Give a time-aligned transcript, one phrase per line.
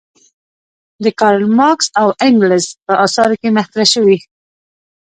[1.03, 4.17] د کارل مارکس او انګلز په اثارو کې مطرح شوې.